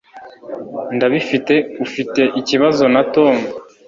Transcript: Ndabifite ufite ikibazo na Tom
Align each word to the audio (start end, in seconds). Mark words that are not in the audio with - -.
Ndabifite 0.95 1.53
ufite 1.85 2.21
ikibazo 2.39 2.83
na 2.93 3.01
Tom 3.13 3.35